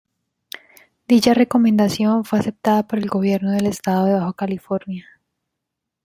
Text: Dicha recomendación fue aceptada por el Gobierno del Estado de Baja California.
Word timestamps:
Dicha 1.07 1.35
recomendación 1.35 2.25
fue 2.25 2.39
aceptada 2.39 2.87
por 2.87 2.97
el 2.97 3.05
Gobierno 3.07 3.51
del 3.51 3.67
Estado 3.67 4.05
de 4.05 4.13
Baja 4.15 4.33
California. 4.33 5.05